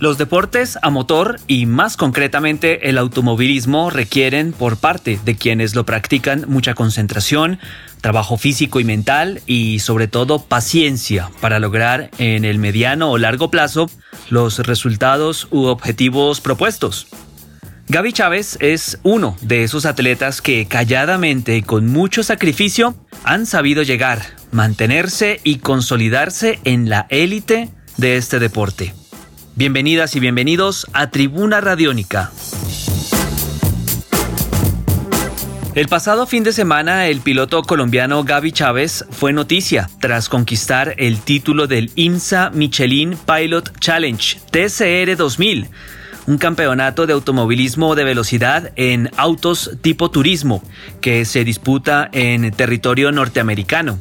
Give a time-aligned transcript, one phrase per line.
[0.00, 5.84] Los deportes a motor y más concretamente el automovilismo requieren por parte de quienes lo
[5.84, 7.58] practican mucha concentración,
[8.00, 13.50] trabajo físico y mental y sobre todo paciencia para lograr en el mediano o largo
[13.50, 13.90] plazo
[14.30, 17.08] los resultados u objetivos propuestos.
[17.88, 23.82] Gaby Chávez es uno de esos atletas que calladamente y con mucho sacrificio han sabido
[23.82, 28.97] llegar, mantenerse y consolidarse en la élite de este deporte.
[29.58, 32.30] Bienvenidas y bienvenidos a Tribuna Radiónica.
[35.74, 41.18] El pasado fin de semana, el piloto colombiano Gaby Chávez fue noticia tras conquistar el
[41.18, 45.66] título del IMSA Michelin Pilot Challenge TCR 2000,
[46.28, 50.62] un campeonato de automovilismo de velocidad en autos tipo turismo
[51.00, 53.98] que se disputa en territorio norteamericano.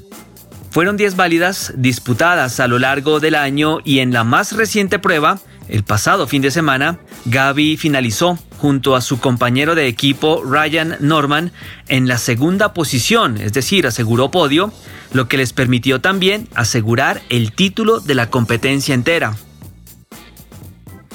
[0.69, 5.39] Fueron 10 válidas disputadas a lo largo del año y en la más reciente prueba,
[5.69, 11.51] el pasado fin de semana, Gaby finalizó junto a su compañero de equipo Ryan Norman
[11.87, 14.71] en la segunda posición, es decir, aseguró podio,
[15.13, 19.35] lo que les permitió también asegurar el título de la competencia entera.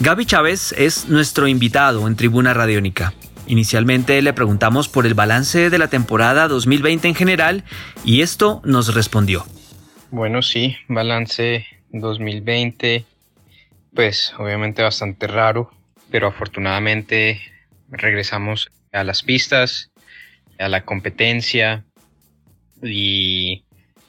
[0.00, 3.14] Gaby Chávez es nuestro invitado en Tribuna Radiónica.
[3.46, 7.64] Inicialmente le preguntamos por el balance de la temporada 2020 en general
[8.04, 9.44] y esto nos respondió.
[10.10, 13.04] Bueno, sí, balance 2020,
[13.94, 15.70] pues obviamente bastante raro,
[16.10, 17.40] pero afortunadamente
[17.88, 19.90] regresamos a las pistas,
[20.58, 21.84] a la competencia
[22.82, 23.64] y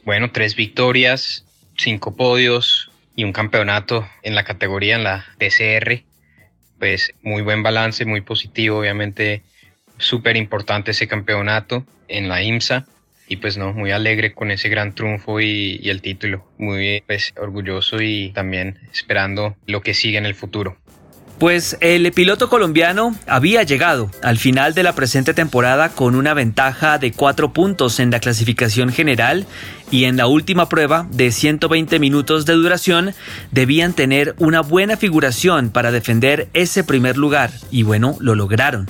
[0.06, 1.46] bueno, tres victorias,
[1.78, 6.04] cinco podios y un campeonato en la categoría en la TCR
[6.84, 9.42] pues muy buen balance, muy positivo, obviamente
[9.98, 12.86] súper importante ese campeonato en la IMSA
[13.30, 17.32] y pues no, muy alegre con ese gran triunfo y, y el título, muy pues,
[17.38, 20.76] orgulloso y también esperando lo que sigue en el futuro.
[21.44, 26.98] Pues el piloto colombiano había llegado al final de la presente temporada con una ventaja
[27.00, 29.46] de 4 puntos en la clasificación general
[29.92, 33.14] y en la última prueba de 120 minutos de duración
[33.52, 38.88] debían tener una buena figuración para defender ese primer lugar y bueno, lo lograron.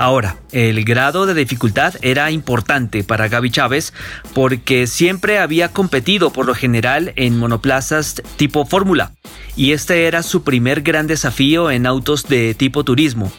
[0.00, 3.92] Ahora, el grado de dificultad era importante para Gaby Chávez
[4.32, 9.12] porque siempre había competido por lo general en monoplazas tipo Fórmula
[9.56, 13.30] y este era su primer gran desafío en autos de tipo turismo.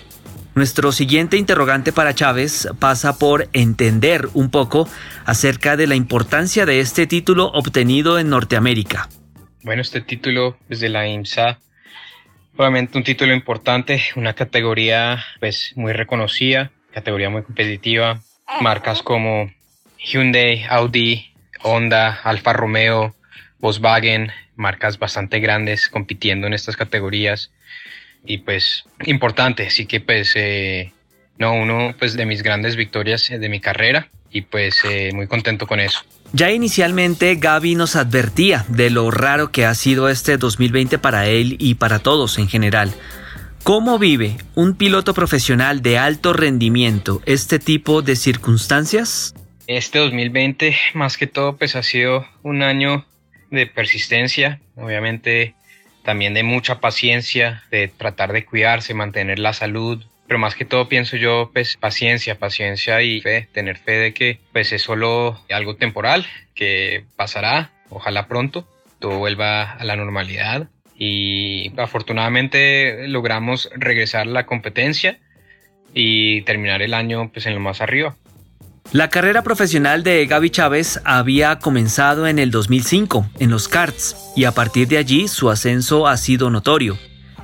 [0.53, 4.87] Nuestro siguiente interrogante para Chávez pasa por entender un poco
[5.25, 9.09] acerca de la importancia de este título obtenido en Norteamérica.
[9.63, 11.57] Bueno, este título desde la IMSA
[12.61, 18.21] Obviamente un título importante, una categoría pues muy reconocida, categoría muy competitiva,
[18.61, 19.51] marcas como
[19.97, 21.33] Hyundai, Audi,
[21.63, 23.15] Honda, Alfa Romeo,
[23.57, 27.51] Volkswagen, marcas bastante grandes compitiendo en estas categorías
[28.27, 30.93] y pues importante, así que pues eh,
[31.39, 35.65] no, uno pues de mis grandes victorias de mi carrera y pues eh, muy contento
[35.65, 36.01] con eso.
[36.33, 41.57] Ya inicialmente Gaby nos advertía de lo raro que ha sido este 2020 para él
[41.59, 42.93] y para todos en general.
[43.63, 49.35] ¿Cómo vive un piloto profesional de alto rendimiento este tipo de circunstancias?
[49.67, 53.05] Este 2020 más que todo pues ha sido un año
[53.51, 55.53] de persistencia, obviamente
[56.03, 60.87] también de mucha paciencia, de tratar de cuidarse, mantener la salud, pero más que todo
[60.87, 65.75] pienso yo, pues paciencia, paciencia y fe, tener fe de que pues es solo algo
[65.75, 66.25] temporal,
[66.55, 68.65] que pasará, ojalá pronto,
[68.99, 75.19] todo vuelva a la normalidad y afortunadamente logramos regresar a la competencia
[75.93, 78.15] y terminar el año pues en lo más arriba.
[78.93, 84.45] La carrera profesional de Gaby Chávez había comenzado en el 2005 en los karts y
[84.45, 86.97] a partir de allí su ascenso ha sido notorio.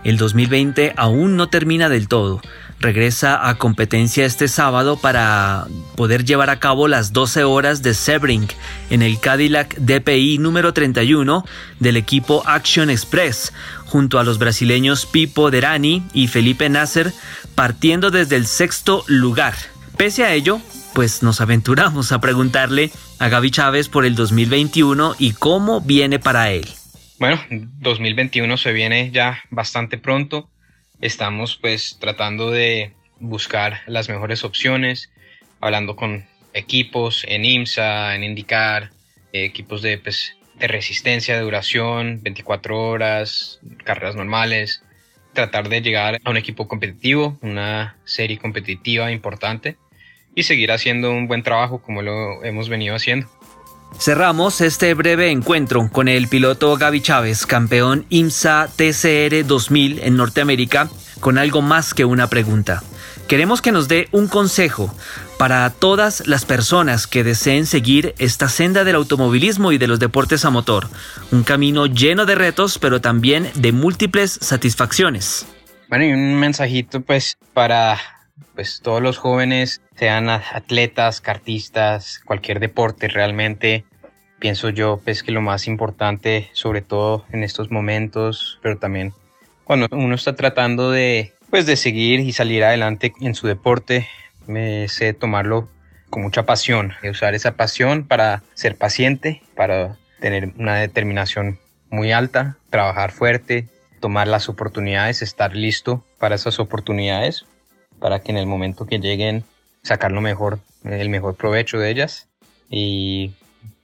[0.05, 2.39] El 2020 aún no termina del todo,
[2.79, 5.65] regresa a competencia este sábado para
[5.95, 8.47] poder llevar a cabo las 12 horas de Sebring
[8.89, 11.43] en el Cadillac DPI número 31
[11.79, 13.53] del equipo Action Express,
[13.85, 17.11] junto a los brasileños Pipo Derani y Felipe Nasser,
[17.55, 19.55] partiendo desde el sexto lugar.
[19.97, 20.61] Pese a ello,
[20.93, 26.51] pues nos aventuramos a preguntarle a Gaby Chávez por el 2021 y cómo viene para
[26.51, 26.67] él.
[27.19, 30.49] Bueno, 2021 se viene ya bastante pronto
[31.01, 35.11] estamos pues tratando de buscar las mejores opciones,
[35.59, 38.91] hablando con equipos en IMSA, en IndyCar,
[39.33, 44.83] equipos de, pues, de resistencia, de duración, 24 horas, carreras normales,
[45.33, 49.77] tratar de llegar a un equipo competitivo, una serie competitiva importante
[50.33, 53.27] y seguir haciendo un buen trabajo como lo hemos venido haciendo.
[53.99, 60.87] Cerramos este breve encuentro con el piloto Gaby Chávez, campeón IMSA TCR 2000 en Norteamérica,
[61.19, 62.83] con algo más que una pregunta.
[63.27, 64.93] Queremos que nos dé un consejo
[65.39, 70.45] para todas las personas que deseen seguir esta senda del automovilismo y de los deportes
[70.45, 70.87] a motor.
[71.31, 75.47] Un camino lleno de retos, pero también de múltiples satisfacciones.
[75.89, 77.97] Bueno, y un mensajito pues para
[78.55, 83.85] pues todos los jóvenes, sean atletas, cartistas, cualquier deporte realmente.
[84.39, 89.13] Pienso yo pues que lo más importante, sobre todo en estos momentos, pero también
[89.63, 94.07] cuando uno está tratando de pues de seguir y salir adelante en su deporte,
[94.47, 95.69] me sé tomarlo
[96.09, 101.59] con mucha pasión, y usar esa pasión para ser paciente, para tener una determinación
[101.89, 103.67] muy alta, trabajar fuerte,
[103.99, 107.45] tomar las oportunidades, estar listo para esas oportunidades,
[107.99, 109.43] para que en el momento que lleguen
[109.83, 112.27] sacar lo mejor, el mejor provecho de ellas
[112.69, 113.31] y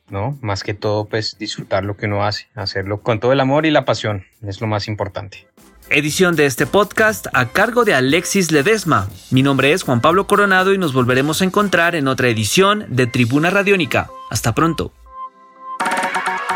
[0.09, 3.65] no, más que todo pues disfrutar lo que uno hace, hacerlo con todo el amor
[3.65, 5.47] y la pasión, es lo más importante.
[5.89, 9.09] Edición de este podcast a cargo de Alexis Ledesma.
[9.31, 13.05] Mi nombre es Juan Pablo Coronado y nos volveremos a encontrar en otra edición de
[13.05, 14.09] Tribuna Radiónica.
[14.29, 14.91] Hasta pronto.